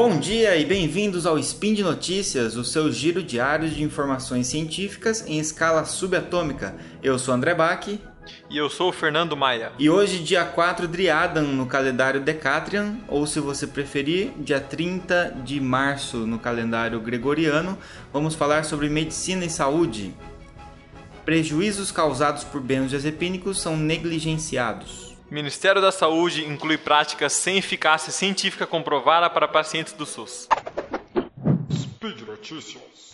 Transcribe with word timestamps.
Bom 0.00 0.16
dia 0.16 0.56
e 0.56 0.64
bem-vindos 0.64 1.26
ao 1.26 1.36
Spin 1.40 1.74
de 1.74 1.82
Notícias, 1.82 2.54
o 2.54 2.62
seu 2.62 2.92
giro 2.92 3.20
diário 3.20 3.68
de 3.68 3.82
informações 3.82 4.46
científicas 4.46 5.26
em 5.26 5.40
escala 5.40 5.84
subatômica. 5.84 6.76
Eu 7.02 7.18
sou 7.18 7.34
André 7.34 7.52
Bach. 7.52 7.84
E 7.88 8.56
eu 8.56 8.70
sou 8.70 8.90
o 8.90 8.92
Fernando 8.92 9.36
Maia. 9.36 9.72
E 9.76 9.90
hoje, 9.90 10.20
dia 10.20 10.44
4 10.44 10.86
de 10.86 11.10
Adam, 11.10 11.42
no 11.42 11.66
calendário 11.66 12.20
Decatrian, 12.20 12.96
ou 13.08 13.26
se 13.26 13.40
você 13.40 13.66
preferir, 13.66 14.30
dia 14.38 14.60
30 14.60 15.38
de 15.44 15.60
março 15.60 16.18
no 16.18 16.38
calendário 16.38 17.00
Gregoriano, 17.00 17.76
vamos 18.12 18.36
falar 18.36 18.64
sobre 18.64 18.88
medicina 18.88 19.44
e 19.44 19.50
saúde. 19.50 20.14
Prejuízos 21.24 21.90
causados 21.90 22.44
por 22.44 22.60
benzodiazepínicos 22.60 23.60
são 23.60 23.76
negligenciados. 23.76 25.07
Ministério 25.30 25.82
da 25.82 25.92
Saúde 25.92 26.44
inclui 26.46 26.78
práticas 26.78 27.34
sem 27.34 27.58
eficácia 27.58 28.10
científica 28.10 28.66
comprovada 28.66 29.28
para 29.28 29.46
pacientes 29.46 29.92
do 29.92 30.06
SUS. 30.06 30.48
Speed 31.70 32.22
Notícias. 32.22 33.12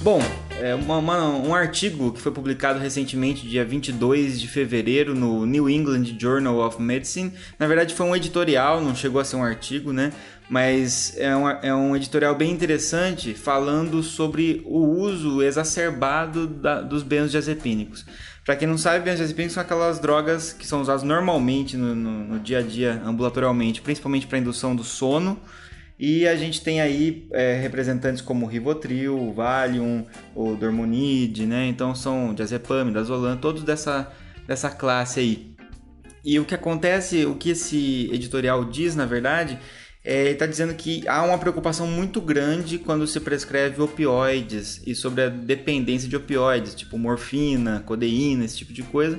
Bom, 0.00 0.20
é 0.60 0.74
uma, 0.74 0.98
uma, 0.98 1.28
um 1.28 1.54
artigo 1.54 2.12
que 2.12 2.20
foi 2.20 2.32
publicado 2.32 2.78
recentemente, 2.78 3.46
dia 3.46 3.64
22 3.64 4.40
de 4.40 4.48
fevereiro, 4.48 5.14
no 5.14 5.46
New 5.46 5.68
England 5.68 6.16
Journal 6.18 6.58
of 6.58 6.80
Medicine. 6.80 7.32
Na 7.58 7.66
verdade, 7.66 7.94
foi 7.94 8.06
um 8.06 8.14
editorial, 8.14 8.80
não 8.80 8.94
chegou 8.94 9.20
a 9.20 9.24
ser 9.24 9.36
um 9.36 9.44
artigo, 9.44 9.92
né? 9.92 10.12
mas 10.48 11.14
é 11.18 11.36
um, 11.36 11.48
é 11.48 11.74
um 11.74 11.94
editorial 11.94 12.34
bem 12.34 12.50
interessante 12.50 13.34
falando 13.34 14.02
sobre 14.02 14.62
o 14.64 14.78
uso 14.78 15.42
exacerbado 15.42 16.46
da, 16.46 16.80
dos 16.80 17.02
benzodiazepínicos. 17.02 18.06
Para 18.44 18.56
quem 18.56 18.66
não 18.66 18.78
sabe, 18.78 19.04
benzodiazepínicos 19.04 19.54
são 19.54 19.62
aquelas 19.62 19.98
drogas 19.98 20.54
que 20.54 20.66
são 20.66 20.80
usadas 20.80 21.02
normalmente 21.02 21.76
no, 21.76 21.94
no, 21.94 22.24
no 22.24 22.38
dia 22.40 22.60
a 22.60 22.62
dia, 22.62 23.02
ambulatorialmente, 23.04 23.82
principalmente 23.82 24.26
para 24.26 24.38
indução 24.38 24.74
do 24.74 24.82
sono. 24.82 25.38
E 25.98 26.28
a 26.28 26.36
gente 26.36 26.60
tem 26.60 26.80
aí 26.80 27.26
é, 27.32 27.54
representantes 27.60 28.22
como 28.22 28.46
o 28.46 28.48
Rivotril, 28.48 29.18
o 29.18 29.32
Valium, 29.32 30.06
o 30.34 30.54
Dormonide, 30.54 31.44
né? 31.44 31.66
Então 31.66 31.94
são 31.94 32.32
diazepam, 32.32 32.92
dazolam, 32.92 33.36
todos 33.36 33.64
dessa, 33.64 34.12
dessa 34.46 34.70
classe 34.70 35.18
aí. 35.18 35.56
E 36.24 36.38
o 36.38 36.44
que 36.44 36.54
acontece, 36.54 37.24
o 37.26 37.34
que 37.34 37.50
esse 37.50 38.08
editorial 38.12 38.64
diz, 38.64 38.94
na 38.94 39.06
verdade, 39.06 39.58
é, 40.04 40.22
ele 40.22 40.30
está 40.30 40.46
dizendo 40.46 40.72
que 40.74 41.06
há 41.08 41.22
uma 41.24 41.38
preocupação 41.38 41.86
muito 41.86 42.20
grande 42.20 42.78
quando 42.78 43.06
se 43.06 43.18
prescreve 43.18 43.82
opioides 43.82 44.80
e 44.86 44.94
sobre 44.94 45.24
a 45.24 45.28
dependência 45.28 46.08
de 46.08 46.16
opioides, 46.16 46.74
tipo 46.74 46.96
morfina, 46.96 47.82
codeína, 47.84 48.44
esse 48.44 48.56
tipo 48.56 48.72
de 48.72 48.82
coisa, 48.84 49.18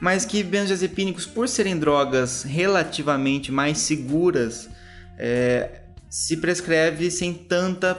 mas 0.00 0.24
que 0.24 0.42
benzodiazepínicos, 0.42 1.26
por 1.26 1.48
serem 1.48 1.78
drogas 1.78 2.42
relativamente 2.42 3.52
mais 3.52 3.78
seguras, 3.78 4.70
é, 5.18 5.82
se 6.14 6.36
prescreve 6.36 7.10
sem 7.10 7.34
tanta 7.34 7.92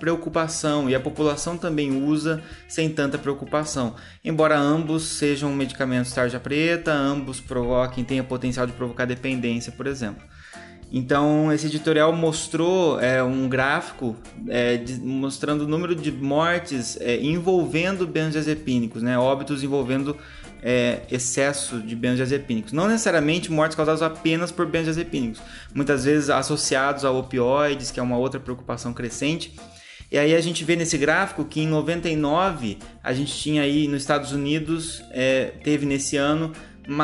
preocupação 0.00 0.90
e 0.90 0.94
a 0.94 0.98
população 0.98 1.56
também 1.56 2.02
usa 2.04 2.42
sem 2.66 2.90
tanta 2.90 3.16
preocupação. 3.16 3.94
Embora 4.24 4.58
ambos 4.58 5.04
sejam 5.04 5.52
medicamentos 5.52 6.12
tarja 6.12 6.40
preta, 6.40 6.92
ambos 6.92 7.40
provoquem, 7.40 8.02
tenham 8.02 8.24
potencial 8.24 8.66
de 8.66 8.72
provocar 8.72 9.04
dependência, 9.04 9.70
por 9.70 9.86
exemplo. 9.86 10.20
Então, 10.92 11.52
esse 11.52 11.66
editorial 11.66 12.12
mostrou 12.12 12.98
é, 12.98 13.22
um 13.22 13.48
gráfico 13.48 14.16
é, 14.48 14.76
de, 14.76 14.94
mostrando 14.94 15.60
o 15.60 15.68
número 15.68 15.94
de 15.94 16.10
mortes 16.10 16.98
é, 17.00 17.20
envolvendo 17.20 18.04
benzodiazepínicos, 18.04 19.00
né? 19.00 19.16
óbitos 19.16 19.62
envolvendo 19.62 20.16
é, 20.62 21.02
excesso 21.10 21.80
de 21.80 21.94
benzodiazepínicos. 21.96 22.72
Não 22.72 22.86
necessariamente 22.86 23.50
mortes 23.50 23.76
causadas 23.76 24.02
apenas 24.02 24.52
por 24.52 24.66
benzodiazepínicos, 24.66 25.40
muitas 25.74 26.04
vezes 26.04 26.30
associados 26.30 27.04
a 27.04 27.10
opioides, 27.10 27.90
que 27.90 28.00
é 28.00 28.02
uma 28.02 28.18
outra 28.18 28.38
preocupação 28.38 28.92
crescente. 28.92 29.54
E 30.10 30.18
aí 30.18 30.34
a 30.34 30.40
gente 30.40 30.64
vê 30.64 30.74
nesse 30.74 30.98
gráfico 30.98 31.44
que 31.44 31.60
em 31.60 31.68
99 31.68 32.78
a 33.02 33.12
gente 33.12 33.32
tinha 33.32 33.62
aí 33.62 33.86
nos 33.86 34.02
Estados 34.02 34.32
Unidos, 34.32 35.02
é, 35.12 35.52
teve 35.62 35.86
nesse 35.86 36.16
ano 36.16 36.52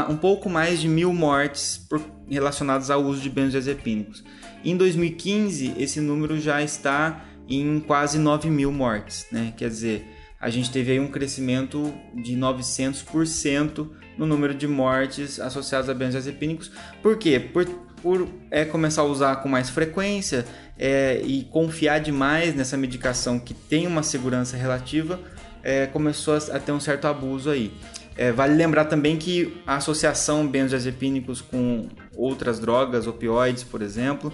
um 0.09 0.17
pouco 0.17 0.51
mais 0.51 0.81
de 0.81 0.89
mil 0.89 1.13
mortes 1.13 1.79
por, 1.89 2.03
relacionadas 2.29 2.91
ao 2.91 3.03
uso 3.05 3.21
de 3.21 3.31
benzodiazepínicos. 3.31 4.25
Em 4.65 4.77
2015, 4.77 5.75
esse 5.79 6.01
número 6.01 6.41
já 6.41 6.61
está 6.61 7.25
em 7.49 7.79
quase 7.79 8.19
9 8.19 8.51
mil 8.51 8.73
mortes, 8.73 9.27
né? 9.31 9.55
Quer 9.57 9.69
dizer, 9.69 10.16
a 10.41 10.51
gente 10.51 10.71
teve 10.71 10.93
aí 10.93 11.01
um 11.01 11.09
crescimento 11.09 11.95
de 12.15 12.37
900% 12.37 13.89
no 14.19 14.27
número 14.27 14.55
de 14.55 14.67
mortes 14.67 15.41
associadas 15.41 15.89
a 15.89 15.95
benzodiazepínicos. 15.95 16.71
Por 17.03 17.17
quê? 17.17 17.41
Por, 17.41 17.65
por 18.03 18.29
é, 18.51 18.65
começar 18.65 19.03
a 19.03 19.05
usar 19.05 19.37
com 19.37 19.49
mais 19.49 19.71
frequência 19.71 20.45
é, 20.79 21.21
e 21.25 21.45
confiar 21.45 22.01
demais 22.01 22.55
nessa 22.55 22.77
medicação 22.77 23.39
que 23.39 23.55
tem 23.55 23.87
uma 23.87 24.03
segurança 24.03 24.57
relativa, 24.57 25.19
é, 25.63 25.87
começou 25.87 26.35
a, 26.35 26.57
a 26.57 26.61
ter 26.61 26.73
um 26.73 26.81
certo 26.81 27.07
abuso 27.07 27.51
aí. 27.51 27.73
É, 28.17 28.33
vale 28.33 28.55
lembrar 28.55 28.87
também 28.87 29.17
que 29.17 29.61
a 29.67 29.77
associação 29.77 30.47
benzodiazepínicos 30.47 31.41
com 31.41 31.89
outras 32.15 32.59
drogas, 32.59 33.07
opioides, 33.07 33.63
por 33.63 33.83
exemplo, 33.83 34.33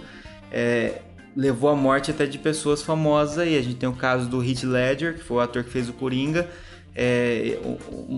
é, 0.51 1.01
levou 1.35 1.69
à 1.69 1.75
morte 1.75 2.11
até 2.11 2.25
de 2.25 2.37
pessoas 2.37 2.81
famosas 2.81 3.37
aí. 3.37 3.57
A 3.57 3.61
gente 3.61 3.75
tem 3.75 3.89
o 3.89 3.93
caso 3.93 4.27
do 4.27 4.43
Heath 4.43 4.63
Ledger, 4.63 5.15
que 5.15 5.23
foi 5.23 5.37
o 5.37 5.39
ator 5.39 5.63
que 5.63 5.69
fez 5.69 5.89
o 5.89 5.93
Coringa. 5.93 6.47
É, 6.95 7.57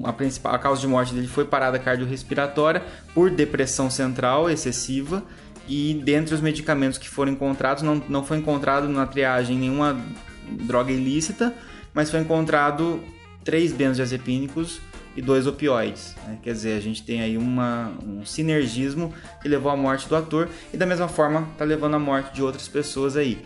a, 0.03 0.11
principal, 0.11 0.53
a 0.53 0.59
causa 0.59 0.81
de 0.81 0.87
morte 0.87 1.13
dele 1.13 1.27
foi 1.27 1.45
parada 1.45 1.79
cardiorrespiratória 1.79 2.83
por 3.13 3.29
depressão 3.29 3.89
central 3.89 4.49
excessiva. 4.49 5.23
E 5.67 5.99
dentre 6.03 6.35
os 6.35 6.41
medicamentos 6.41 6.97
que 6.97 7.09
foram 7.09 7.31
encontrados, 7.31 7.81
não, 7.81 8.01
não 8.07 8.23
foi 8.23 8.37
encontrado 8.37 8.87
na 8.87 9.05
triagem 9.05 9.57
nenhuma 9.57 9.99
droga 10.47 10.91
ilícita, 10.91 11.53
mas 11.93 12.11
foi 12.11 12.19
encontrado 12.19 12.99
três 13.43 13.71
benzodiazepínicos 13.71 14.79
e 15.15 15.21
dois 15.21 15.47
opioides. 15.47 16.15
Né? 16.27 16.37
Quer 16.43 16.53
dizer, 16.53 16.77
a 16.77 16.81
gente 16.81 17.03
tem 17.03 17.21
aí 17.21 17.37
uma, 17.37 17.91
um 18.05 18.25
sinergismo 18.25 19.13
que 19.41 19.47
levou 19.47 19.71
à 19.71 19.77
morte 19.77 20.07
do 20.09 20.15
ator 20.15 20.49
e 20.73 20.77
da 20.77 20.85
mesma 20.85 21.07
forma 21.07 21.47
está 21.53 21.63
levando 21.63 21.95
à 21.95 21.99
morte 21.99 22.33
de 22.33 22.41
outras 22.41 22.67
pessoas 22.67 23.15
aí. 23.15 23.41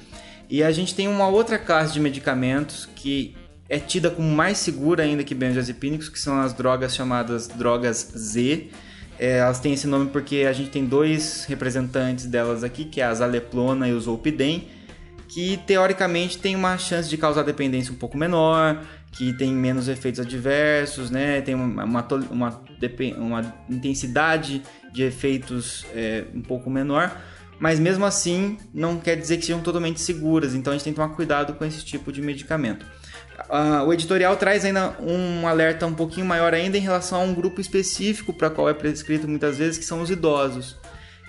E 0.49 0.63
a 0.63 0.71
gente 0.71 0.95
tem 0.95 1.07
uma 1.07 1.27
outra 1.27 1.59
classe 1.59 1.93
de 1.93 1.99
medicamentos 1.99 2.89
que 2.95 3.35
é 3.69 3.77
tida 3.77 4.09
como 4.09 4.27
mais 4.27 4.57
segura 4.57 5.03
ainda 5.03 5.23
que 5.23 5.35
benzodiazepínicos, 5.35 6.09
que 6.09 6.19
são 6.19 6.41
as 6.41 6.53
drogas 6.53 6.95
chamadas 6.95 7.47
drogas 7.47 8.11
Z. 8.17 8.67
É, 9.19 9.37
elas 9.37 9.59
têm 9.59 9.73
esse 9.73 9.85
nome 9.85 10.09
porque 10.09 10.47
a 10.49 10.53
gente 10.53 10.71
tem 10.71 10.85
dois 10.85 11.45
representantes 11.45 12.25
delas 12.25 12.63
aqui, 12.63 12.85
que 12.85 12.99
é 12.99 13.03
a 13.03 13.13
zaleplona 13.13 13.87
e 13.87 13.93
o 13.93 13.99
zolpidem, 13.99 14.67
que 15.27 15.57
teoricamente 15.67 16.39
tem 16.39 16.55
uma 16.55 16.77
chance 16.79 17.07
de 17.07 17.17
causar 17.17 17.43
dependência 17.43 17.93
um 17.93 17.97
pouco 17.97 18.17
menor, 18.17 18.83
que 19.11 19.33
tem 19.33 19.51
menos 19.51 19.87
efeitos 19.87 20.19
adversos, 20.19 21.09
né? 21.09 21.41
Tem 21.41 21.55
uma, 21.55 21.83
uma, 21.83 22.61
uma, 23.17 23.55
intensidade 23.69 24.61
de 24.91 25.03
efeitos 25.03 25.85
é, 25.93 26.25
um 26.33 26.41
pouco 26.41 26.69
menor, 26.69 27.19
mas 27.59 27.79
mesmo 27.79 28.05
assim 28.05 28.57
não 28.73 28.97
quer 28.99 29.15
dizer 29.15 29.37
que 29.37 29.45
sejam 29.45 29.61
totalmente 29.61 29.99
seguras, 29.99 30.53
então 30.53 30.71
a 30.71 30.75
gente 30.75 30.83
tem 30.83 30.93
que 30.93 30.99
tomar 30.99 31.15
cuidado 31.15 31.53
com 31.53 31.65
esse 31.65 31.83
tipo 31.83 32.11
de 32.11 32.21
medicamento. 32.21 32.85
Uh, 33.49 33.85
o 33.87 33.93
editorial 33.93 34.35
traz 34.35 34.65
ainda 34.65 34.95
um 34.99 35.47
alerta 35.47 35.85
um 35.85 35.93
pouquinho 35.93 36.25
maior 36.25 36.53
ainda 36.53 36.77
em 36.77 36.81
relação 36.81 37.21
a 37.21 37.23
um 37.23 37.33
grupo 37.33 37.61
específico 37.61 38.33
para 38.33 38.49
qual 38.49 38.69
é 38.69 38.73
prescrito 38.73 39.27
muitas 39.27 39.57
vezes, 39.57 39.77
que 39.77 39.85
são 39.85 40.01
os 40.01 40.09
idosos. 40.09 40.77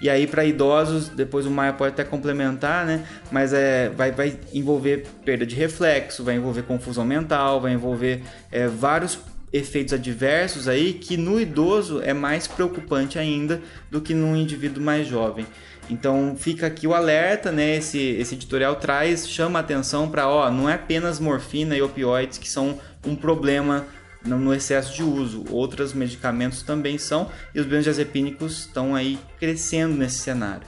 E 0.00 0.08
aí, 0.08 0.26
para 0.26 0.44
idosos, 0.44 1.08
depois 1.08 1.44
o 1.46 1.50
Maia 1.50 1.72
pode 1.72 1.92
até 1.92 2.04
complementar, 2.04 2.86
né? 2.86 3.04
Mas 3.30 3.52
é, 3.52 3.90
vai, 3.90 4.10
vai 4.10 4.38
envolver 4.52 5.06
perda 5.24 5.44
de 5.44 5.54
reflexo, 5.54 6.24
vai 6.24 6.36
envolver 6.36 6.62
confusão 6.62 7.04
mental, 7.04 7.60
vai 7.60 7.72
envolver 7.72 8.22
é, 8.50 8.66
vários 8.66 9.18
efeitos 9.52 9.92
adversos 9.92 10.68
aí 10.68 10.92
que 10.92 11.16
no 11.16 11.40
idoso 11.40 12.00
é 12.02 12.14
mais 12.14 12.46
preocupante 12.46 13.18
ainda 13.18 13.60
do 13.90 14.00
que 14.00 14.14
no 14.14 14.36
indivíduo 14.36 14.82
mais 14.82 15.06
jovem. 15.06 15.46
Então 15.90 16.36
fica 16.38 16.68
aqui 16.68 16.86
o 16.86 16.94
alerta, 16.94 17.50
né? 17.50 17.76
Esse, 17.76 17.98
esse 17.98 18.36
editorial 18.36 18.76
traz, 18.76 19.28
chama 19.28 19.58
atenção 19.58 20.08
para, 20.08 20.28
ó, 20.28 20.50
não 20.50 20.70
é 20.70 20.74
apenas 20.74 21.18
morfina 21.18 21.76
e 21.76 21.82
opioides 21.82 22.38
que 22.38 22.48
são 22.48 22.78
um 23.04 23.16
problema 23.16 23.86
no 24.24 24.54
excesso 24.54 24.94
de 24.94 25.02
uso. 25.02 25.44
Outros 25.50 25.92
medicamentos 25.92 26.62
também 26.62 26.98
são, 26.98 27.30
e 27.54 27.60
os 27.60 27.66
benzodiazepínicos 27.66 28.60
estão 28.60 28.94
aí 28.94 29.18
crescendo 29.38 29.96
nesse 29.96 30.18
cenário. 30.18 30.66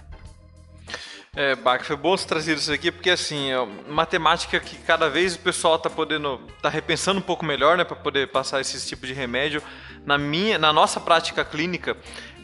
É, 1.35 1.55
Bach, 1.57 1.83
foi 1.83 1.97
bom 1.97 2.15
você 2.15 2.27
trazer 2.27 2.59
isso 2.59 2.71
aqui, 2.71 2.93
porque 2.93 3.09
assim, 3.09 3.51
é 3.51 3.67
matemática 3.89 4.61
que 4.61 4.77
cada 4.77 5.09
vez 5.09 5.35
o 5.35 5.39
pessoal 5.39 5.77
está 5.77 5.89
podendo, 5.89 6.39
tá 6.61 6.69
repensando 6.69 7.21
um 7.21 7.23
pouco 7.23 7.43
melhor, 7.43 7.79
né, 7.79 7.85
para 7.85 7.97
poder 7.97 8.29
passar 8.29 8.61
esse 8.61 8.87
tipo 8.87 9.07
de 9.07 9.15
remédio. 9.15 9.63
Na 10.05 10.19
minha, 10.19 10.59
na 10.59 10.75
nossa 10.75 11.01
prática 11.01 11.43
clínica, 11.43 11.97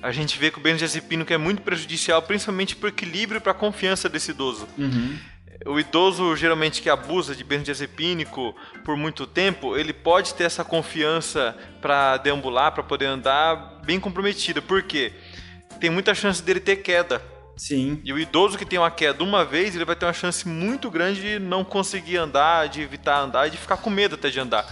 a 0.02 0.10
gente 0.10 0.38
vê 0.38 0.50
que 0.50 0.58
o 0.58 0.62
benzodiazepínico 0.62 1.30
é 1.30 1.36
muito 1.36 1.60
prejudicial, 1.60 2.22
principalmente 2.22 2.76
para 2.76 2.86
o 2.86 2.88
equilíbrio 2.88 3.36
e 3.36 3.40
para 3.40 3.52
a 3.52 3.54
confiança 3.54 4.08
desse 4.08 4.30
idoso. 4.30 4.66
Uhum. 4.78 5.18
O 5.66 5.78
idoso 5.78 6.36
geralmente 6.36 6.80
que 6.80 6.88
abusa 6.88 7.34
de 7.34 7.42
benzodiazepínico 7.42 8.54
por 8.84 8.96
muito 8.96 9.26
tempo, 9.26 9.76
ele 9.76 9.92
pode 9.92 10.34
ter 10.34 10.44
essa 10.44 10.64
confiança 10.64 11.56
para 11.80 12.16
deambular, 12.18 12.72
para 12.72 12.82
poder 12.82 13.06
andar 13.06 13.80
bem 13.84 13.98
comprometida. 13.98 14.62
Por 14.62 14.82
quê? 14.82 15.12
Tem 15.80 15.90
muita 15.90 16.14
chance 16.14 16.42
dele 16.42 16.60
ter 16.60 16.76
queda. 16.76 17.22
Sim. 17.56 18.00
E 18.04 18.12
o 18.12 18.18
idoso 18.18 18.56
que 18.56 18.64
tem 18.64 18.78
uma 18.78 18.90
queda 18.90 19.24
uma 19.24 19.44
vez, 19.44 19.74
ele 19.74 19.84
vai 19.84 19.96
ter 19.96 20.06
uma 20.06 20.12
chance 20.12 20.46
muito 20.46 20.90
grande 20.90 21.20
de 21.20 21.38
não 21.40 21.64
conseguir 21.64 22.16
andar, 22.16 22.68
de 22.68 22.80
evitar 22.80 23.18
andar 23.20 23.48
e 23.48 23.50
de 23.50 23.56
ficar 23.56 23.78
com 23.78 23.90
medo 23.90 24.14
até 24.14 24.30
de 24.30 24.38
andar. 24.38 24.64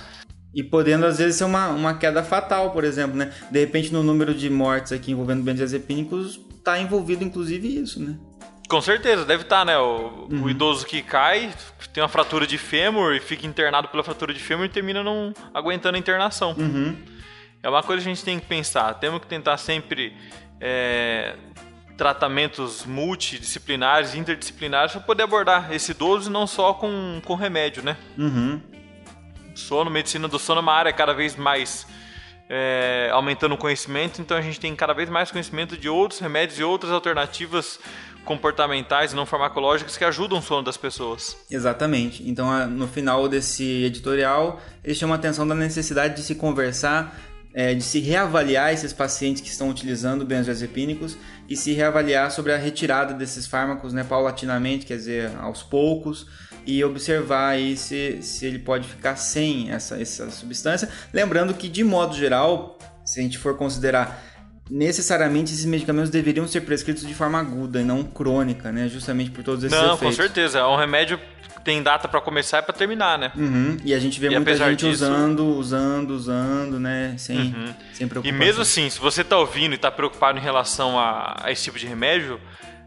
E 0.55 0.63
podendo, 0.63 1.05
às 1.05 1.19
vezes, 1.19 1.37
ser 1.37 1.45
uma, 1.45 1.69
uma 1.69 1.95
queda 1.99 2.23
fatal, 2.23 2.71
por 2.71 2.85
exemplo, 2.85 3.17
né? 3.17 3.33
De 3.51 3.59
repente, 3.59 3.93
no 3.93 4.03
número 4.03 4.33
de 4.33 4.49
mortes 4.49 4.93
aqui 4.93 5.11
envolvendo 5.11 5.43
benzodiazepínicos, 5.43 6.41
tá 6.65 6.79
envolvido, 6.79 7.25
inclusive, 7.25 7.83
isso, 7.83 8.01
né? 8.01 8.17
Com 8.69 8.81
certeza, 8.81 9.25
deve 9.25 9.45
estar, 9.45 9.61
tá, 9.61 9.65
né? 9.65 9.79
O, 9.79 10.29
uhum. 10.31 10.43
o, 10.45 10.51
idoso 10.51 10.85
que 10.87 11.03
cai, 11.03 11.53
tem 11.93 12.03
uma 12.03 12.09
fratura 12.09 12.47
de 12.47 12.59
fêmur 12.59 13.15
e 13.15 13.21
fica 13.21 13.47
internado 13.47 13.89
pela 13.89 14.03
fratura 14.03 14.35
de 14.35 14.41
fêmur 14.41 14.67
e 14.67 14.69
termina 14.69 15.03
não 15.03 15.33
aguentando 15.55 15.97
a 15.97 15.99
internação. 15.99 16.55
Uhum. 16.59 16.97
É 17.63 17.69
uma 17.69 17.83
coisa 17.83 18.03
que 18.03 18.09
a 18.11 18.15
gente 18.15 18.25
tem 18.25 18.39
que 18.41 18.47
pensar. 18.47 18.95
Temos 18.95 19.21
que 19.21 19.27
tentar 19.27 19.57
sempre 19.57 20.17
é, 20.61 21.37
tratamentos 21.97 22.85
multidisciplinares, 22.85 24.15
interdisciplinares, 24.15 24.93
para 24.93 25.01
poder 25.01 25.23
abordar 25.23 25.73
esse 25.73 25.93
idoso 25.93 26.31
não 26.31 26.47
só 26.47 26.75
com, 26.75 27.21
com 27.25 27.35
remédio, 27.35 27.83
né? 27.83 27.97
Uhum. 28.19 28.61
Sono, 29.55 29.91
medicina 29.91 30.29
do 30.29 30.39
sono 30.39 30.59
é 30.59 30.63
uma 30.63 30.73
área 30.73 30.93
cada 30.93 31.15
vez 31.15 31.35
mais 31.37 31.87
é, 32.49 33.09
aumentando 33.13 33.55
o 33.55 33.59
conhecimento, 33.59 34.21
então 34.21 34.37
a 34.37 34.41
gente 34.41 34.61
tem 34.61 34.75
cada 34.77 34.93
vez 34.93 35.09
mais 35.09 35.31
conhecimento 35.31 35.77
de 35.77 35.89
outros 35.89 36.21
remédios 36.21 36.59
e 36.59 36.63
outras 36.63 36.93
alternativas 36.93 37.81
comportamentais 38.27 39.13
e 39.13 39.17
não 39.17 39.25
farmacológicas 39.25 39.97
que 39.97 40.05
ajudam 40.05 40.39
o 40.39 40.43
sono 40.43 40.63
das 40.63 40.77
pessoas. 40.77 41.37
Exatamente. 41.51 42.29
Então, 42.29 42.69
no 42.69 42.87
final 42.87 43.29
desse 43.29 43.85
editorial, 43.85 44.61
eles 44.85 44.99
chamam 44.99 45.15
a 45.15 45.19
atenção 45.19 45.47
da 45.47 45.55
necessidade 45.55 46.17
de 46.17 46.23
se 46.23 46.35
conversar, 46.35 47.19
é, 47.55 47.73
de 47.73 47.83
se 47.83 48.01
reavaliar 48.01 48.75
esses 48.75 48.93
pacientes 48.93 49.41
que 49.41 49.49
estão 49.49 49.71
utilizando 49.71 50.27
benzodiazepínicos 50.27 51.17
e 51.49 51.57
se 51.57 51.73
reavaliar 51.73 52.31
sobre 52.31 52.53
a 52.53 52.59
retirada 52.59 53.15
desses 53.15 53.47
fármacos 53.47 53.95
né, 53.95 54.05
paulatinamente, 54.05 54.85
quer 54.85 54.97
dizer, 54.97 55.31
aos 55.39 55.63
poucos, 55.63 56.27
e 56.67 56.83
observar 56.83 57.51
aí 57.51 57.77
se, 57.77 58.21
se 58.21 58.45
ele 58.45 58.59
pode 58.59 58.89
ficar 58.89 59.15
sem 59.15 59.71
essa, 59.71 60.01
essa 60.03 60.29
substância. 60.31 60.89
Lembrando 61.13 61.55
que, 61.55 61.69
de 61.69 61.85
modo 61.85 62.15
geral, 62.15 62.77
se 63.05 63.21
a 63.21 63.23
gente 63.23 63.39
for 63.39 63.57
considerar 63.57 64.21
necessariamente 64.71 65.53
esses 65.53 65.65
medicamentos 65.65 66.11
deveriam 66.11 66.47
ser 66.47 66.63
prescritos 66.63 67.07
de 67.07 67.15
forma 67.15 67.39
aguda 67.39 67.81
e 67.81 67.85
não 67.85 68.03
crônica, 68.03 68.73
né? 68.73 68.89
Justamente 68.89 69.31
por 69.31 69.45
todos 69.45 69.65
esses 69.65 69.77
não, 69.77 69.95
efeitos. 69.95 70.03
Não, 70.03 70.09
com 70.09 70.17
certeza. 70.17 70.59
É 70.59 70.65
um 70.65 70.77
remédio 70.77 71.19
tem 71.67 71.83
data 71.83 72.07
para 72.07 72.21
começar 72.21 72.61
e 72.61 72.63
para 72.63 72.73
terminar, 72.73 73.19
né? 73.19 73.33
Uhum. 73.35 73.77
E 73.85 73.93
a 73.93 73.99
gente 73.99 74.21
vê 74.21 74.29
e 74.29 74.31
muita 74.31 74.55
gente 74.55 74.89
disso... 74.89 75.05
usando, 75.05 75.45
usando, 75.47 76.11
usando, 76.13 76.79
né? 76.79 77.17
Sem, 77.19 77.39
uhum. 77.39 77.75
sem 77.93 78.07
preocupação. 78.07 78.37
E 78.37 78.39
mesmo 78.39 78.63
assim, 78.63 78.89
se 78.89 79.01
você 79.01 79.25
tá 79.25 79.37
ouvindo 79.37 79.75
e 79.75 79.79
tá 79.79 79.91
preocupado 79.91 80.39
em 80.39 80.41
relação 80.41 80.97
a, 80.97 81.37
a 81.43 81.51
esse 81.51 81.65
tipo 81.65 81.77
de 81.77 81.85
remédio, 81.85 82.41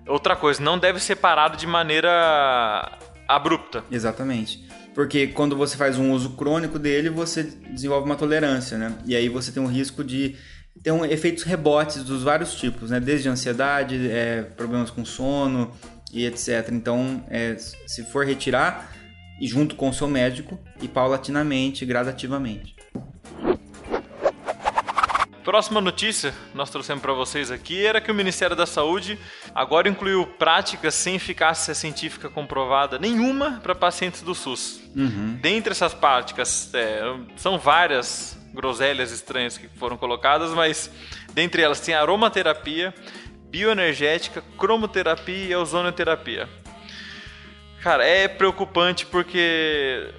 outra 0.07 0.33
coisa, 0.33 0.63
não 0.63 0.79
deve 0.79 1.01
ser 1.01 1.17
parado 1.17 1.57
de 1.57 1.67
maneira 1.67 2.97
abrupta. 3.27 3.83
Exatamente. 3.91 4.65
Porque 4.95 5.27
quando 5.27 5.57
você 5.57 5.75
faz 5.75 5.99
um 5.99 6.13
uso 6.13 6.31
crônico 6.31 6.79
dele, 6.79 7.09
você 7.09 7.43
desenvolve 7.43 8.05
uma 8.05 8.15
tolerância, 8.15 8.77
né? 8.77 8.95
E 9.05 9.13
aí 9.13 9.27
você 9.27 9.51
tem 9.51 9.61
um 9.61 9.67
risco 9.67 10.05
de 10.05 10.37
ter 10.83 10.91
um, 10.91 11.05
efeitos 11.05 11.43
rebotes 11.43 12.03
dos 12.03 12.23
vários 12.23 12.55
tipos, 12.55 12.89
né? 12.89 12.99
Desde 12.99 13.29
ansiedade, 13.29 14.09
é, 14.09 14.43
problemas 14.43 14.89
com 14.89 15.03
sono 15.03 15.71
e 16.11 16.25
etc. 16.25 16.69
Então, 16.71 17.23
é, 17.29 17.55
se 17.57 18.03
for 18.05 18.25
retirar, 18.25 18.91
junto 19.41 19.75
com 19.75 19.89
o 19.89 19.93
seu 19.93 20.07
médico 20.07 20.59
e 20.81 20.87
paulatinamente, 20.87 21.85
gradativamente. 21.85 22.75
Próxima 25.43 25.81
notícia 25.81 26.33
nós 26.53 26.69
trouxemos 26.69 27.01
para 27.01 27.13
vocês 27.13 27.49
aqui 27.49 27.83
era 27.83 27.99
que 27.99 28.11
o 28.11 28.13
Ministério 28.13 28.55
da 28.55 28.67
Saúde 28.67 29.17
agora 29.55 29.89
incluiu 29.89 30.27
práticas 30.27 30.93
sem 30.93 31.15
eficácia 31.15 31.73
científica 31.73 32.29
comprovada 32.29 32.99
nenhuma 32.99 33.59
para 33.63 33.73
pacientes 33.73 34.21
do 34.21 34.35
SUS. 34.35 34.79
Uhum. 34.95 35.39
Dentre 35.41 35.71
essas 35.71 35.93
práticas, 35.93 36.71
é, 36.73 37.01
são 37.35 37.57
várias 37.57 38.38
groselhas 38.59 39.11
estranhas 39.11 39.57
que 39.57 39.69
foram 39.69 39.95
colocadas, 39.95 40.51
mas 40.51 40.91
dentre 41.33 41.61
elas 41.61 41.79
tem 41.79 41.95
aromaterapia, 41.95 42.93
bioenergética, 43.49 44.43
cromoterapia 44.57 45.53
e 45.53 45.55
ozonoterapia. 45.55 46.49
Cara, 47.81 48.05
é 48.05 48.27
preocupante 48.27 49.05
porque 49.05 50.13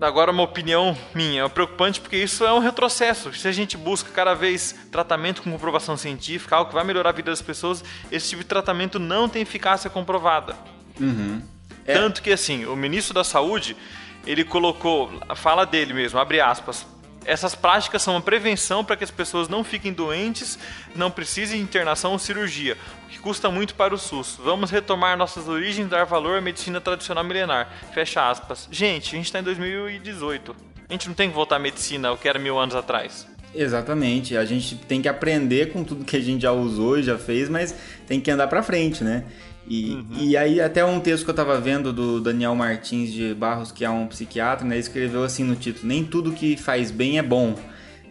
agora 0.00 0.30
uma 0.30 0.42
opinião 0.42 0.96
minha, 1.14 1.42
é 1.44 1.48
preocupante 1.48 2.00
porque 2.00 2.16
isso 2.16 2.42
é 2.42 2.52
um 2.54 2.58
retrocesso. 2.58 3.34
Se 3.34 3.46
a 3.46 3.52
gente 3.52 3.76
busca 3.76 4.10
cada 4.10 4.32
vez 4.32 4.74
tratamento 4.90 5.42
com 5.42 5.52
comprovação 5.52 5.94
científica, 5.94 6.56
algo 6.56 6.70
que 6.70 6.74
vai 6.74 6.84
melhorar 6.84 7.10
a 7.10 7.12
vida 7.12 7.30
das 7.30 7.42
pessoas, 7.42 7.84
esse 8.10 8.30
tipo 8.30 8.42
de 8.42 8.48
tratamento 8.48 8.98
não 8.98 9.28
tem 9.28 9.42
eficácia 9.42 9.90
comprovada. 9.90 10.56
Uhum. 10.98 11.42
É. 11.84 11.92
Tanto 11.92 12.22
que 12.22 12.32
assim, 12.32 12.64
o 12.64 12.74
ministro 12.74 13.12
da 13.12 13.24
Saúde, 13.24 13.76
ele 14.26 14.42
colocou, 14.42 15.12
fala 15.36 15.66
dele 15.66 15.92
mesmo, 15.92 16.18
abre 16.18 16.40
aspas, 16.40 16.86
essas 17.28 17.54
práticas 17.54 18.00
são 18.00 18.14
uma 18.14 18.22
prevenção 18.22 18.82
para 18.82 18.96
que 18.96 19.04
as 19.04 19.10
pessoas 19.10 19.48
não 19.48 19.62
fiquem 19.62 19.92
doentes, 19.92 20.58
não 20.96 21.10
precisem 21.10 21.58
de 21.58 21.62
internação 21.62 22.12
ou 22.12 22.18
cirurgia, 22.18 22.76
o 23.04 23.10
que 23.10 23.18
custa 23.18 23.50
muito 23.50 23.74
para 23.74 23.94
o 23.94 23.98
SUS. 23.98 24.40
Vamos 24.42 24.70
retomar 24.70 25.16
nossas 25.16 25.46
origens 25.46 25.88
dar 25.88 26.04
valor 26.04 26.38
à 26.38 26.40
medicina 26.40 26.80
tradicional 26.80 27.22
milenar. 27.22 27.70
Fecha 27.92 28.30
aspas. 28.30 28.66
Gente, 28.70 29.14
a 29.14 29.18
gente 29.18 29.26
está 29.26 29.40
em 29.40 29.42
2018. 29.42 30.56
A 30.88 30.92
gente 30.92 31.06
não 31.06 31.14
tem 31.14 31.28
que 31.28 31.34
voltar 31.34 31.56
à 31.56 31.58
medicina 31.58 32.10
o 32.10 32.16
que 32.16 32.26
era 32.26 32.38
mil 32.38 32.58
anos 32.58 32.74
atrás. 32.74 33.28
Exatamente. 33.54 34.34
A 34.34 34.44
gente 34.46 34.76
tem 34.76 35.02
que 35.02 35.08
aprender 35.08 35.70
com 35.72 35.84
tudo 35.84 36.04
que 36.04 36.16
a 36.16 36.20
gente 36.20 36.42
já 36.42 36.52
usou 36.52 36.98
e 36.98 37.02
já 37.02 37.18
fez, 37.18 37.48
mas 37.50 37.74
tem 38.06 38.20
que 38.20 38.30
andar 38.30 38.46
para 38.46 38.62
frente, 38.62 39.04
né? 39.04 39.24
E, 39.68 39.92
uhum. 39.92 40.06
e 40.18 40.36
aí 40.36 40.60
até 40.60 40.84
um 40.84 40.98
texto 40.98 41.24
que 41.24 41.30
eu 41.30 41.32
estava 41.32 41.60
vendo 41.60 41.92
do 41.92 42.20
Daniel 42.20 42.54
Martins 42.54 43.12
de 43.12 43.34
Barros, 43.34 43.70
que 43.70 43.84
é 43.84 43.90
um 43.90 44.06
psiquiatra, 44.06 44.66
né, 44.66 44.78
escreveu 44.78 45.22
assim 45.22 45.44
no 45.44 45.54
título: 45.54 45.86
Nem 45.86 46.04
tudo 46.04 46.32
que 46.32 46.56
faz 46.56 46.90
bem 46.90 47.18
é 47.18 47.22
bom. 47.22 47.54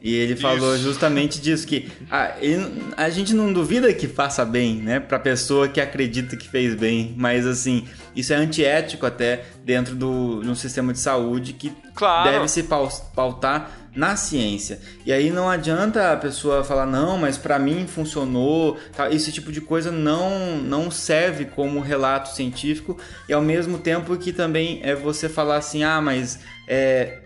E 0.02 0.14
ele 0.14 0.34
Isso. 0.34 0.42
falou 0.42 0.78
justamente 0.78 1.42
disso, 1.42 1.66
que 1.66 1.90
a, 2.10 2.34
ele, 2.40 2.84
a 2.96 3.10
gente 3.10 3.34
não 3.34 3.52
duvida 3.52 3.92
que 3.94 4.08
faça 4.08 4.46
bem, 4.46 4.76
né? 4.76 5.00
Pra 5.00 5.18
pessoa 5.18 5.68
que 5.68 5.82
acredita 5.82 6.38
que 6.38 6.48
fez 6.48 6.76
bem. 6.76 7.14
Mas 7.18 7.48
assim, 7.48 7.86
isso 8.16 8.32
é 8.32 8.36
antiético 8.36 9.06
até 9.06 9.44
dentro 9.66 9.96
do, 9.96 10.42
de 10.44 10.50
um 10.50 10.56
sistema 10.56 10.94
de 10.94 11.00
saúde 11.00 11.54
que 11.54 11.74
claro. 11.96 12.32
deve 12.32 12.48
se 12.48 12.64
pautar 12.64 13.87
na 13.98 14.16
ciência. 14.16 14.80
E 15.04 15.12
aí 15.12 15.32
não 15.32 15.50
adianta 15.50 16.14
a 16.14 16.18
pessoa 16.18 16.64
falar 16.64 16.86
não, 16.86 17.18
mas 17.18 17.36
para 17.36 17.58
mim 17.58 17.88
funcionou. 17.88 18.78
Esse 19.12 19.32
tipo 19.32 19.52
de 19.52 19.60
coisa 19.60 19.92
não 19.92 20.58
não 20.58 20.92
serve 20.92 21.46
como 21.46 21.80
relato 21.80 22.30
científico 22.30 22.98
e 23.28 23.34
ao 23.34 23.42
mesmo 23.42 23.80
tempo 23.80 24.16
que 24.16 24.32
também 24.32 24.80
é 24.84 24.94
você 24.94 25.28
falar 25.28 25.58
assim, 25.58 25.84
ah, 25.84 26.00
mas 26.00 26.40
é, 26.68 27.18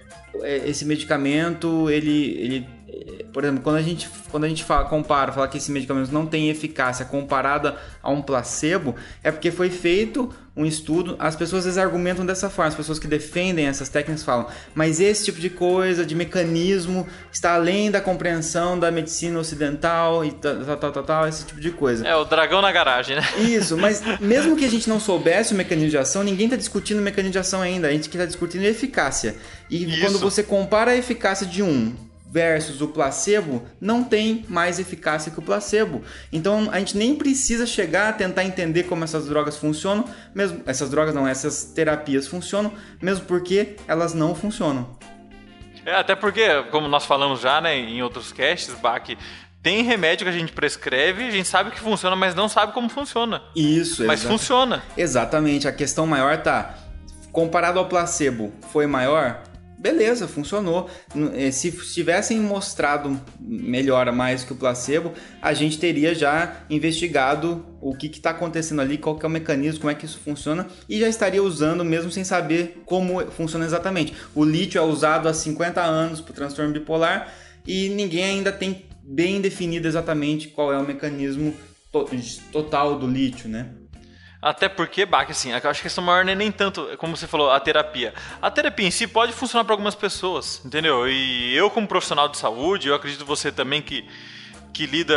é 0.42 0.70
esse 0.70 0.86
medicamento 0.86 1.90
ele 1.90 2.38
ele 2.40 2.68
por 3.34 3.44
exemplo, 3.44 3.64
quando 3.64 3.78
a 3.78 3.82
gente, 3.82 4.10
quando 4.30 4.44
a 4.44 4.50
gente 4.50 4.64
fala, 4.64 4.86
compara, 4.86 5.32
fala 5.32 5.48
que 5.48 5.58
esse 5.58 5.72
medicamento 5.72 6.12
não 6.12 6.26
tem 6.26 6.50
eficácia 6.50 7.06
comparada 7.06 7.78
a 8.02 8.12
um 8.12 8.22
placebo, 8.22 8.96
é 9.24 9.32
porque 9.32 9.50
foi 9.52 9.70
feito 9.70 10.34
um 10.56 10.66
estudo. 10.66 11.16
As 11.18 11.36
pessoas 11.36 11.60
às 11.60 11.66
vezes 11.66 11.78
argumentam 11.78 12.26
dessa 12.26 12.50
forma, 12.50 12.70
as 12.70 12.76
pessoas 12.76 13.00
que 13.00 13.08
defendem 13.08 13.66
essas 13.68 13.90
técnicas 13.90 14.24
falam, 14.24 14.48
mas 14.76 15.00
esse 15.00 15.26
tipo 15.26 15.40
de 15.40 15.50
coisa, 15.50 16.06
de 16.06 16.14
mecanismo, 16.14 17.08
está 17.32 17.56
além 17.56 17.90
da 17.90 18.02
compreensão 18.02 18.78
da 18.78 18.92
medicina 18.92 19.40
ocidental 19.40 20.24
e 20.26 20.32
tal, 20.34 20.78
tal, 20.78 20.92
tal, 20.92 21.04
tal, 21.04 21.28
esse 21.28 21.46
tipo 21.46 21.60
de 21.60 21.72
coisa. 21.72 22.06
É, 22.06 22.16
o 22.16 22.26
dragão 22.26 22.62
na 22.62 22.72
garagem, 22.72 23.16
né? 23.16 23.24
Isso, 23.40 23.78
mas 23.78 24.04
mesmo 24.20 24.56
que 24.56 24.66
a 24.66 24.70
gente 24.70 24.90
não 24.90 25.00
soubesse 25.00 25.54
o 25.54 25.58
mecanismo 25.58 25.90
de 25.90 25.98
ação, 25.98 26.24
ninguém 26.24 26.46
está 26.46 26.58
discutindo 26.58 27.00
o 27.00 27.02
mecanismo 27.02 27.32
de 27.32 27.40
ação 27.40 27.62
ainda, 27.62 27.88
a 27.88 27.92
gente 27.92 28.10
está 28.10 28.26
discutindo 28.26 28.64
a 28.64 28.70
eficácia. 28.70 29.36
E 29.70 29.86
Isso. 29.86 30.02
quando 30.02 30.20
você 30.20 30.44
compara 30.44 30.92
a 30.92 30.98
eficácia 30.98 31.48
de 31.48 31.64
um 31.64 32.11
versus 32.32 32.82
o 32.82 32.88
placebo 32.88 33.62
não 33.80 34.04
tem 34.04 34.46
mais 34.48 34.80
eficácia 34.80 35.32
que 35.32 35.40
o 35.40 35.42
placebo. 35.42 36.02
Então 36.32 36.70
a 36.72 36.80
gente 36.80 36.98
nem 36.98 37.14
precisa 37.14 37.66
chegar 37.66 38.10
a 38.10 38.14
tentar 38.14 38.46
entender 38.46 38.84
como 38.84 39.04
essas 39.04 39.28
drogas 39.28 39.58
funcionam, 39.58 40.06
mesmo 40.34 40.62
essas 40.66 40.90
drogas 40.90 41.14
não, 41.14 41.28
essas 41.28 41.66
terapias 41.66 42.28
funcionam, 42.28 42.72
mesmo 43.02 43.26
porque 43.26 43.76
elas 43.88 44.14
não 44.14 44.34
funcionam. 44.34 44.98
É, 45.86 45.96
até 45.96 46.16
porque, 46.16 46.64
como 46.72 46.88
nós 46.88 47.06
falamos 47.06 47.42
já, 47.42 47.60
né, 47.60 47.76
em 47.76 48.04
outros 48.04 48.32
casts, 48.32 48.74
Bach, 48.76 49.04
tem 49.64 49.84
remédio 49.84 50.26
que 50.26 50.30
a 50.30 50.38
gente 50.38 50.54
prescreve, 50.54 51.28
a 51.28 51.32
gente 51.32 51.48
sabe 51.48 51.72
que 51.72 51.80
funciona, 51.80 52.16
mas 52.16 52.34
não 52.34 52.48
sabe 52.48 52.72
como 52.72 52.88
funciona. 52.88 53.42
Isso, 53.56 54.06
Mas 54.06 54.24
funciona. 54.24 54.82
Exatamente. 54.96 55.68
A 55.68 55.72
questão 55.72 56.08
maior 56.08 56.38
tá 56.38 56.76
comparado 57.32 57.80
ao 57.80 57.88
placebo, 57.88 58.54
foi 58.72 58.88
maior? 58.88 59.42
Beleza, 59.82 60.28
funcionou. 60.28 60.88
Eh, 61.34 61.52
se 61.52 61.72
tivessem 61.72 62.40
mostrado 62.40 63.20
melhora 63.40 64.12
mais 64.12 64.44
que 64.44 64.54
o 64.54 64.56
placebo, 64.56 65.12
a 65.42 65.54
gente 65.54 65.80
teria 65.80 66.14
já 66.14 66.64
investigado 66.70 67.66
o 67.82 67.96
que 67.96 68.06
está 68.06 68.30
acontecendo 68.30 68.80
ali, 68.80 68.98
qual 68.98 69.20
é 69.22 69.26
o 69.26 69.30
mecanismo, 69.30 69.82
como 69.82 69.92
é 69.92 69.96
que 69.96 70.06
isso 70.06 70.20
funciona 70.20 70.68
e 70.88 71.00
já 71.00 71.10
estaria 71.10 71.42
usando 71.42 71.84
mesmo 71.84 72.12
sem 72.12 72.24
saber 72.24 72.84
como 72.86 73.26
funciona 73.32 73.66
exatamente. 73.66 74.14
O 74.36 74.46
lítio 74.46 74.78
é 74.78 74.82
usado 74.84 75.28
há 75.28 75.34
50 75.34 75.82
anos 75.82 76.22
para 76.22 76.32
o 76.32 76.36
transtorno 76.36 76.72
bipolar 76.72 77.34
e 77.66 77.90
ninguém 77.90 78.24
ainda 78.24 78.52
tem 78.52 78.86
bem 79.04 79.42
definido 79.42 79.88
exatamente 79.88 80.48
qual 80.50 80.72
é 80.72 80.78
o 80.78 80.86
mecanismo 80.86 81.56
total 82.52 83.00
do 83.00 83.08
lítio, 83.08 83.50
né? 83.50 83.81
Até 84.42 84.68
porque, 84.68 85.06
Bach, 85.06 85.30
assim, 85.30 85.52
eu 85.52 85.56
acho 85.58 85.62
que 85.62 85.68
a 85.68 85.74
questão 85.74 86.04
maior 86.04 86.26
não 86.26 86.32
é 86.32 86.36
nem 86.36 86.52
tanto, 86.52 86.90
como 86.98 87.16
você 87.16 87.28
falou, 87.28 87.52
a 87.52 87.60
terapia. 87.60 88.14
A 88.42 88.50
terapia 88.50 88.88
em 88.88 88.92
si 88.92 89.06
pode 89.06 89.34
funcionar 89.34 89.64
para 89.64 89.74
algumas 89.74 89.94
pessoas, 89.94 90.62
entendeu? 90.66 91.08
E 91.08 91.56
eu, 91.56 91.70
como 91.70 91.88
profissional 91.88 92.28
de 92.28 92.38
saúde, 92.38 92.88
eu 92.88 92.96
acredito 92.96 93.24
você 93.24 93.52
também 93.52 93.84
que, 93.84 94.08
que 94.74 94.88
lida 94.88 95.16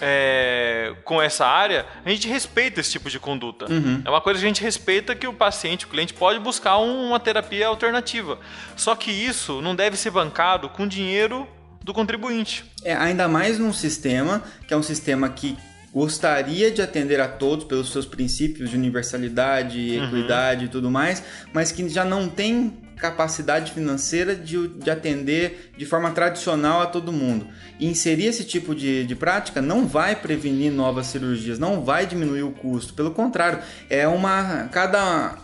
é, 0.00 0.94
com 1.04 1.20
essa 1.20 1.46
área, 1.46 1.86
a 2.04 2.10
gente 2.10 2.28
respeita 2.28 2.80
esse 2.80 2.90
tipo 2.90 3.08
de 3.08 3.18
conduta. 3.18 3.70
Uhum. 3.70 4.02
É 4.04 4.10
uma 4.10 4.20
coisa 4.20 4.40
que 4.40 4.44
a 4.44 4.48
gente 4.48 4.62
respeita 4.62 5.14
que 5.14 5.26
o 5.26 5.32
paciente, 5.32 5.84
o 5.84 5.88
cliente, 5.88 6.12
pode 6.14 6.38
buscar 6.40 6.78
uma 6.78 7.20
terapia 7.20 7.68
alternativa. 7.68 8.38
Só 8.76 8.94
que 8.94 9.10
isso 9.10 9.60
não 9.60 9.74
deve 9.74 9.96
ser 9.96 10.10
bancado 10.10 10.68
com 10.68 10.86
dinheiro 10.86 11.46
do 11.82 11.94
contribuinte. 11.94 12.64
É, 12.84 12.94
ainda 12.94 13.28
mais 13.28 13.58
num 13.58 13.72
sistema 13.72 14.42
que 14.66 14.74
é 14.74 14.76
um 14.76 14.82
sistema 14.82 15.28
que 15.28 15.56
gostaria 15.98 16.70
de 16.70 16.80
atender 16.80 17.20
a 17.20 17.26
todos 17.26 17.64
pelos 17.64 17.90
seus 17.90 18.06
princípios 18.06 18.70
de 18.70 18.76
universalidade, 18.76 19.98
uhum. 19.98 20.04
equidade 20.04 20.66
e 20.66 20.68
tudo 20.68 20.88
mais, 20.88 21.24
mas 21.52 21.72
que 21.72 21.88
já 21.88 22.04
não 22.04 22.28
tem 22.28 22.72
capacidade 22.96 23.72
financeira 23.72 24.36
de, 24.36 24.68
de 24.68 24.90
atender 24.90 25.72
de 25.76 25.84
forma 25.84 26.12
tradicional 26.12 26.80
a 26.82 26.86
todo 26.86 27.12
mundo. 27.12 27.48
E 27.80 27.86
inserir 27.86 28.26
esse 28.26 28.44
tipo 28.44 28.76
de, 28.76 29.04
de 29.04 29.16
prática 29.16 29.60
não 29.60 29.88
vai 29.88 30.14
prevenir 30.14 30.70
novas 30.70 31.08
cirurgias, 31.08 31.58
não 31.58 31.82
vai 31.82 32.06
diminuir 32.06 32.42
o 32.42 32.52
custo. 32.52 32.94
Pelo 32.94 33.10
contrário, 33.10 33.58
é 33.90 34.06
uma. 34.06 34.68
Cada 34.70 35.36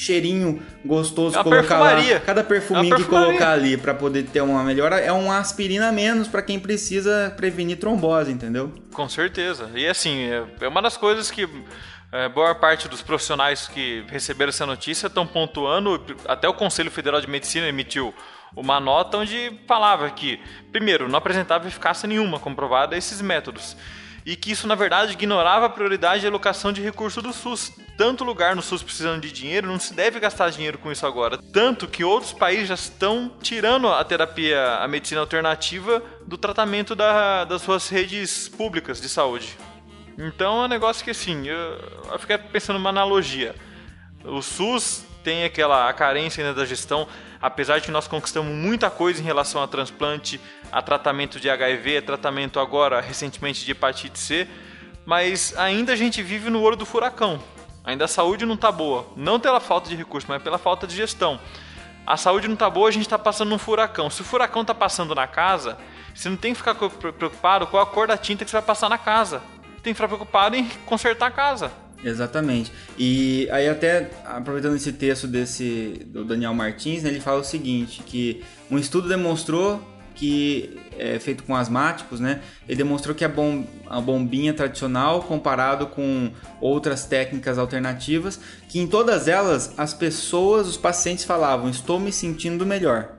cheirinho 0.00 0.62
gostoso 0.84 1.38
é 1.38 1.42
colocar 1.42 1.60
perfumaria. 1.60 2.14
lá. 2.14 2.20
Cada 2.20 2.42
perfuminho 2.42 2.94
é 2.94 2.96
que 2.96 3.04
colocar 3.04 3.52
ali 3.52 3.76
para 3.76 3.94
poder 3.94 4.24
ter 4.24 4.40
uma 4.40 4.62
melhora 4.62 4.98
é 4.98 5.12
uma 5.12 5.38
aspirina 5.38 5.88
a 5.88 5.92
menos 5.92 6.26
para 6.26 6.40
quem 6.40 6.58
precisa 6.58 7.32
prevenir 7.36 7.78
trombose, 7.78 8.32
entendeu? 8.32 8.72
Com 8.92 9.08
certeza. 9.08 9.70
E 9.74 9.86
assim, 9.86 10.22
é, 10.22 10.44
é 10.62 10.68
uma 10.68 10.80
das 10.80 10.96
coisas 10.96 11.30
que 11.30 11.46
é, 12.12 12.28
boa 12.28 12.54
parte 12.54 12.88
dos 12.88 13.02
profissionais 13.02 13.68
que 13.68 14.04
receberam 14.08 14.48
essa 14.48 14.64
notícia 14.64 15.06
estão 15.06 15.26
pontuando, 15.26 16.02
até 16.26 16.48
o 16.48 16.54
Conselho 16.54 16.90
Federal 16.90 17.20
de 17.20 17.28
Medicina 17.28 17.68
emitiu 17.68 18.14
uma 18.56 18.80
nota 18.80 19.18
onde 19.18 19.52
falava 19.68 20.10
que, 20.10 20.40
primeiro, 20.72 21.08
não 21.08 21.18
apresentava 21.18 21.68
eficácia 21.68 22.08
nenhuma 22.08 22.40
comprovada 22.40 22.96
esses 22.96 23.20
métodos 23.20 23.76
e 24.24 24.36
que 24.36 24.52
isso, 24.52 24.66
na 24.66 24.74
verdade, 24.74 25.12
ignorava 25.12 25.66
a 25.66 25.70
prioridade 25.70 26.20
de 26.20 26.26
alocação 26.26 26.72
de 26.72 26.82
recursos 26.82 27.22
do 27.22 27.32
SUS. 27.32 27.72
Tanto 27.96 28.24
lugar 28.24 28.56
no 28.56 28.62
SUS 28.62 28.82
precisando 28.82 29.20
de 29.20 29.30
dinheiro, 29.30 29.66
não 29.66 29.78
se 29.78 29.92
deve 29.92 30.18
gastar 30.18 30.50
dinheiro 30.50 30.78
com 30.78 30.90
isso 30.90 31.06
agora. 31.06 31.38
Tanto 31.52 31.86
que 31.86 32.02
outros 32.02 32.32
países 32.32 32.68
já 32.68 32.74
estão 32.74 33.32
tirando 33.42 33.88
a 33.88 34.02
terapia, 34.04 34.76
a 34.76 34.88
medicina 34.88 35.20
alternativa 35.20 36.02
do 36.26 36.38
tratamento 36.38 36.94
da, 36.94 37.44
das 37.44 37.62
suas 37.62 37.88
redes 37.88 38.48
públicas 38.48 39.00
de 39.00 39.08
saúde. 39.08 39.56
Então 40.16 40.62
é 40.62 40.64
um 40.66 40.68
negócio 40.68 41.04
que, 41.04 41.10
assim, 41.10 41.46
eu, 41.46 41.78
eu 42.12 42.18
fiquei 42.18 42.38
pensando 42.38 42.78
numa 42.78 42.90
analogia. 42.90 43.54
O 44.24 44.42
SUS 44.42 45.04
tem 45.24 45.44
aquela 45.44 45.92
carência 45.92 46.42
ainda 46.42 46.54
da 46.54 46.66
gestão, 46.66 47.06
apesar 47.40 47.78
de 47.78 47.86
que 47.86 47.90
nós 47.90 48.06
conquistamos 48.06 48.52
muita 48.52 48.90
coisa 48.90 49.20
em 49.20 49.24
relação 49.24 49.62
a 49.62 49.68
transplante, 49.68 50.40
a 50.70 50.82
tratamento 50.82 51.40
de 51.40 51.48
HIV, 51.48 51.98
a 51.98 52.02
tratamento 52.02 52.60
agora 52.60 53.00
recentemente 53.00 53.64
de 53.64 53.72
hepatite 53.72 54.18
C, 54.18 54.48
mas 55.04 55.54
ainda 55.56 55.92
a 55.92 55.96
gente 55.96 56.22
vive 56.22 56.50
no 56.50 56.62
olho 56.62 56.76
do 56.76 56.86
furacão. 56.86 57.42
Ainda 57.84 58.04
a 58.04 58.08
saúde 58.08 58.44
não 58.44 58.54
está 58.54 58.70
boa, 58.70 59.06
não 59.16 59.40
pela 59.40 59.58
falta 59.58 59.88
de 59.88 59.96
recursos, 59.96 60.28
mas 60.28 60.42
pela 60.42 60.58
falta 60.58 60.86
de 60.86 60.94
gestão. 60.94 61.40
A 62.06 62.16
saúde 62.16 62.46
não 62.46 62.54
está 62.54 62.68
boa, 62.68 62.88
a 62.88 62.92
gente 62.92 63.02
está 63.02 63.18
passando 63.18 63.54
um 63.54 63.58
furacão. 63.58 64.10
Se 64.10 64.20
o 64.20 64.24
furacão 64.24 64.62
está 64.62 64.74
passando 64.74 65.14
na 65.14 65.26
casa, 65.26 65.78
você 66.14 66.28
não 66.28 66.36
tem 66.36 66.52
que 66.52 66.58
ficar 66.58 66.74
preocupado 66.74 67.66
com 67.66 67.78
a 67.78 67.86
cor 67.86 68.06
da 68.06 68.16
tinta 68.16 68.44
que 68.44 68.50
você 68.50 68.56
vai 68.56 68.66
passar 68.66 68.88
na 68.88 68.98
casa. 68.98 69.42
Tem 69.82 69.92
que 69.92 69.94
ficar 69.94 70.08
preocupado 70.08 70.56
em 70.56 70.68
consertar 70.84 71.26
a 71.26 71.30
casa. 71.30 71.72
Exatamente. 72.02 72.72
E 72.98 73.48
aí 73.50 73.68
até 73.68 74.10
aproveitando 74.24 74.76
esse 74.76 74.92
texto 74.92 75.26
desse 75.26 76.02
do 76.06 76.24
Daniel 76.24 76.54
Martins, 76.54 77.02
né, 77.02 77.10
ele 77.10 77.20
fala 77.20 77.40
o 77.40 77.44
seguinte, 77.44 78.02
que 78.02 78.42
um 78.70 78.78
estudo 78.78 79.08
demonstrou 79.08 79.82
que 80.14 80.78
é 80.98 81.18
feito 81.18 81.42
com 81.44 81.56
asmáticos, 81.56 82.20
né? 82.20 82.40
Ele 82.68 82.76
demonstrou 82.76 83.14
que 83.14 83.24
a, 83.24 83.28
bom, 83.28 83.64
a 83.88 84.00
bombinha 84.00 84.52
tradicional 84.52 85.22
comparado 85.22 85.86
com 85.86 86.30
outras 86.60 87.04
técnicas 87.04 87.58
alternativas, 87.58 88.40
que 88.68 88.78
em 88.78 88.86
todas 88.86 89.28
elas 89.28 89.74
as 89.76 89.94
pessoas, 89.94 90.66
os 90.66 90.76
pacientes 90.76 91.24
falavam: 91.24 91.70
"Estou 91.70 91.98
me 91.98 92.12
sentindo 92.12 92.66
melhor". 92.66 93.12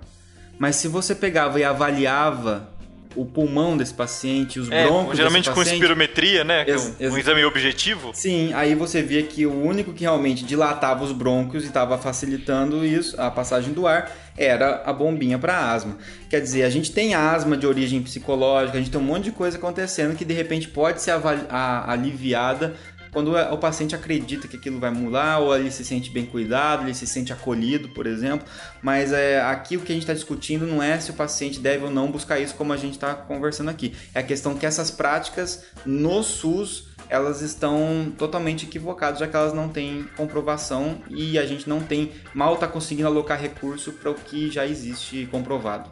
Mas 0.59 0.75
se 0.75 0.87
você 0.87 1.15
pegava 1.15 1.59
e 1.59 1.63
avaliava 1.63 2.69
o 3.15 3.25
pulmão 3.25 3.77
desse 3.77 3.93
paciente, 3.93 4.59
os 4.59 4.69
é, 4.71 4.85
broncos 4.85 5.17
geralmente 5.17 5.49
com 5.49 5.61
espirometria, 5.61 6.43
né? 6.43 6.63
É 6.67 6.71
ex 6.71 6.95
um, 6.99 7.13
um, 7.13 7.17
exame 7.17 7.43
objetivo. 7.43 8.11
Sim, 8.13 8.53
aí 8.53 8.75
você 8.75 9.01
via 9.01 9.23
que 9.23 9.45
o 9.45 9.63
único 9.63 9.93
que 9.93 10.01
realmente 10.01 10.43
dilatava 10.43 11.03
os 11.03 11.11
brônquios 11.11 11.63
e 11.63 11.67
estava 11.67 11.97
facilitando 11.97 12.85
isso, 12.85 13.19
a 13.19 13.29
passagem 13.29 13.73
do 13.73 13.87
ar, 13.87 14.11
era 14.37 14.81
a 14.85 14.93
bombinha 14.93 15.37
para 15.37 15.71
asma. 15.71 15.97
Quer 16.29 16.41
dizer, 16.41 16.63
a 16.63 16.69
gente 16.69 16.91
tem 16.91 17.13
asma 17.13 17.57
de 17.57 17.67
origem 17.67 18.01
psicológica, 18.01 18.77
a 18.77 18.81
gente 18.81 18.91
tem 18.91 18.99
um 18.99 19.03
monte 19.03 19.25
de 19.25 19.31
coisa 19.31 19.57
acontecendo 19.57 20.15
que 20.15 20.25
de 20.25 20.33
repente 20.33 20.67
pode 20.67 21.01
ser 21.01 21.13
aliviada 21.49 22.75
quando 23.11 23.35
o 23.35 23.57
paciente 23.57 23.93
acredita 23.93 24.47
que 24.47 24.55
aquilo 24.55 24.79
vai 24.79 24.89
mudar, 24.89 25.39
ou 25.39 25.55
ele 25.55 25.69
se 25.69 25.83
sente 25.83 26.09
bem 26.09 26.25
cuidado, 26.25 26.83
ele 26.83 26.93
se 26.93 27.05
sente 27.05 27.33
acolhido, 27.33 27.89
por 27.89 28.07
exemplo. 28.07 28.47
Mas 28.81 29.11
é, 29.11 29.41
aqui 29.41 29.75
o 29.75 29.81
que 29.81 29.91
a 29.91 29.95
gente 29.95 30.03
está 30.03 30.13
discutindo 30.13 30.65
não 30.65 30.81
é 30.81 30.99
se 30.99 31.11
o 31.11 31.13
paciente 31.13 31.59
deve 31.59 31.85
ou 31.85 31.91
não 31.91 32.09
buscar 32.09 32.39
isso, 32.39 32.55
como 32.55 32.71
a 32.71 32.77
gente 32.77 32.93
está 32.93 33.13
conversando 33.13 33.69
aqui. 33.69 33.93
É 34.13 34.19
a 34.19 34.23
questão 34.23 34.55
que 34.55 34.65
essas 34.65 34.89
práticas 34.89 35.65
no 35.85 36.23
SUS 36.23 36.91
elas 37.09 37.41
estão 37.41 38.13
totalmente 38.17 38.65
equivocadas, 38.65 39.19
já 39.19 39.27
que 39.27 39.35
elas 39.35 39.53
não 39.53 39.67
têm 39.67 40.03
comprovação 40.15 41.01
e 41.09 41.37
a 41.37 41.45
gente 41.45 41.67
não 41.67 41.81
tem, 41.81 42.13
mal 42.33 42.53
está 42.53 42.69
conseguindo 42.69 43.05
alocar 43.05 43.37
recurso 43.37 43.91
para 43.91 44.09
o 44.09 44.15
que 44.15 44.49
já 44.49 44.65
existe 44.65 45.27
comprovado. 45.29 45.89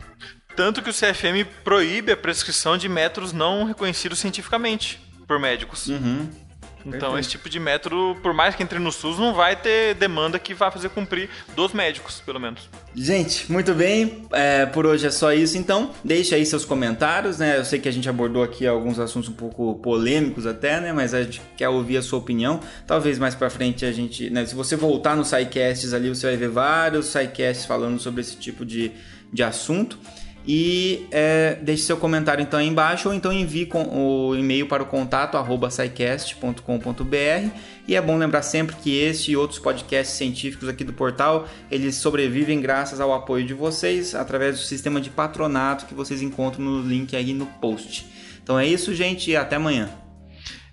Tanto 0.56 0.82
que 0.82 0.90
o 0.90 0.94
CFM 0.94 1.46
proíbe 1.62 2.14
a 2.14 2.18
prescrição 2.18 2.78
de 2.78 2.88
métodos 2.88 3.34
não 3.34 3.66
reconhecidos 3.66 4.20
cientificamente 4.20 5.02
por 5.28 5.38
médicos. 5.38 5.88
Uhum. 5.88 6.30
Então, 6.86 7.18
esse 7.18 7.30
tipo 7.30 7.50
de 7.50 7.60
método, 7.60 8.18
por 8.22 8.34
mais 8.34 8.56
que 8.56 8.64
entre 8.64 8.80
no 8.80 8.92
SUS, 8.92 9.18
não 9.18 9.34
vai 9.34 9.56
ter 9.56 9.96
demanda 9.96 10.40
que 10.40 10.54
vá 10.54 10.72
fazer 10.72 10.90
cumprir 10.90 11.30
dos 11.56 11.74
médicos, 11.74 12.22
pelo 12.26 12.40
menos. 12.40 12.70
Gente, 12.96 13.52
muito 13.52 13.74
bem. 13.74 14.26
É, 14.32 14.66
por 14.66 14.86
hoje 14.86 15.08
é 15.08 15.12
só 15.12 15.34
isso, 15.34 15.58
então. 15.58 15.92
Deixe 16.04 16.34
aí 16.34 16.46
seus 16.46 16.66
comentários, 16.66 17.38
né? 17.38 17.58
Eu 17.58 17.66
sei 17.66 17.80
que 17.80 17.90
a 17.90 17.92
gente 17.92 18.10
abordou 18.10 18.44
aqui 18.44 18.66
alguns 18.66 19.00
assuntos 19.00 19.30
um 19.30 19.34
pouco 19.34 19.76
polêmicos 19.76 20.46
até, 20.46 20.80
né? 20.80 20.94
Mas 20.94 21.14
a 21.14 21.24
gente 21.24 21.42
quer 21.58 21.70
ouvir 21.70 21.98
a 21.98 22.02
sua 22.02 22.20
opinião. 22.20 22.60
Talvez 22.88 23.20
mais 23.20 23.36
pra 23.36 23.50
frente 23.50 23.86
a 23.86 23.92
gente... 23.92 24.30
Né? 24.30 24.46
Se 24.46 24.56
você 24.56 24.76
voltar 24.76 25.16
nos 25.16 25.28
SciCasts 25.28 25.94
ali, 25.94 26.10
você 26.10 26.28
vai 26.28 26.38
ver 26.38 26.50
vários 26.50 27.08
SciCasts 27.08 27.66
falando 27.66 28.00
sobre 28.00 28.22
esse 28.22 28.36
tipo 28.38 28.66
de, 28.66 28.92
de 29.32 29.44
assunto. 29.44 29.98
E 30.52 31.06
é, 31.12 31.60
deixe 31.62 31.84
seu 31.84 31.96
comentário 31.96 32.42
então 32.42 32.60
aí 32.60 32.66
embaixo 32.66 33.08
ou 33.08 33.14
então 33.14 33.32
envie 33.32 33.68
com, 33.68 33.84
o 33.84 34.36
e-mail 34.36 34.66
para 34.66 34.82
o 34.82 34.86
contato 34.88 35.38
arroba 35.38 35.70
e 37.88 37.96
é 37.96 38.02
bom 38.02 38.18
lembrar 38.18 38.42
sempre 38.42 38.76
que 38.78 38.98
este 38.98 39.34
e 39.34 39.38
outros 39.38 39.60
podcasts 39.60 40.18
científicos 40.18 40.68
aqui 40.68 40.84
do 40.84 40.92
portal, 40.92 41.48
eles 41.70 41.98
sobrevivem 41.98 42.60
graças 42.60 43.00
ao 43.00 43.14
apoio 43.14 43.46
de 43.46 43.54
vocês 43.54 44.16
através 44.16 44.58
do 44.58 44.66
sistema 44.66 45.00
de 45.00 45.12
patronato 45.12 45.86
que 45.86 45.94
vocês 45.94 46.20
encontram 46.20 46.66
no 46.66 46.82
link 46.82 47.16
aí 47.16 47.32
no 47.32 47.46
post. 47.46 48.08
Então 48.42 48.58
é 48.58 48.66
isso, 48.66 48.92
gente, 48.96 49.30
e 49.30 49.36
até 49.36 49.58
amanhã. 49.58 49.88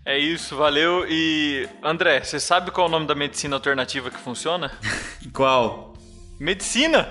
É 0.06 0.18
isso, 0.18 0.56
valeu. 0.56 1.04
E 1.06 1.68
André, 1.82 2.22
você 2.22 2.40
sabe 2.40 2.70
qual 2.70 2.86
é 2.86 2.88
o 2.88 2.92
nome 2.92 3.06
da 3.06 3.14
medicina 3.14 3.56
alternativa 3.56 4.10
que 4.10 4.18
funciona? 4.18 4.72
qual? 5.34 5.95
Medicina! 6.38 7.08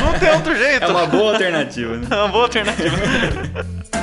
Não 0.00 0.18
tem 0.18 0.30
outro 0.30 0.56
jeito. 0.56 0.84
É 0.86 0.88
uma 0.88 1.06
boa 1.06 1.32
alternativa, 1.32 1.96
né? 1.96 2.06
É 2.10 2.14
uma 2.14 2.28
boa 2.28 2.44
alternativa. 2.44 2.96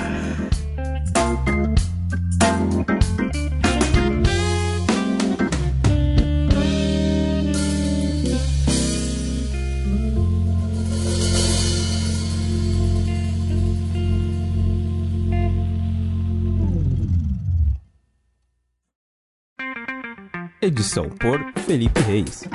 Edição 20.61 21.09
por 21.09 21.43
Felipe 21.65 21.99
Reis. 22.01 22.47